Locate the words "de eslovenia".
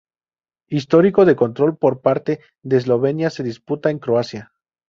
2.63-3.29